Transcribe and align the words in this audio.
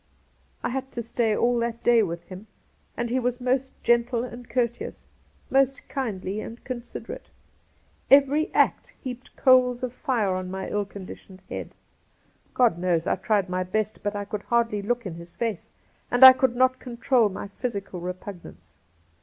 I 0.63 0.69
had 0.69 0.91
to 0.93 1.03
stay 1.03 1.37
all 1.37 1.59
that 1.59 1.83
day 1.83 2.01
with 2.01 2.23
him, 2.23 2.47
and 2.97 3.11
he 3.11 3.19
was 3.19 3.39
most 3.39 3.71
gentle 3.83 4.23
and 4.23 4.49
courteous; 4.49 5.05
most 5.51 5.87
kindly 5.89 6.39
and 6.39 6.63
considerate. 6.63 7.29
Every 8.09 8.51
act 8.51 8.95
heaped 9.03 9.35
coals 9.35 9.83
of 9.83 9.93
fire 9.93 10.33
on 10.33 10.49
my 10.49 10.67
ill 10.69 10.85
conditioned 10.85 11.43
head. 11.49 11.75
God 12.55 12.79
knows 12.79 13.05
I 13.05 13.15
tried 13.15 13.47
my 13.47 13.63
best, 13.63 14.01
but 14.01 14.15
I 14.15 14.25
could 14.25 14.41
hardly 14.41 14.81
look 14.81 15.05
in 15.05 15.13
his 15.13 15.35
face, 15.35 15.69
and 16.09 16.23
I 16.25 16.33
could 16.33 16.55
not 16.55 16.79
control 16.79 17.29
my 17.29 17.47
physical 17.49 17.99
repugnance. 17.99 18.77